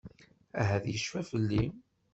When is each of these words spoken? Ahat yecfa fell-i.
Ahat 0.61 0.85
yecfa 0.91 1.21
fell-i. 1.29 1.63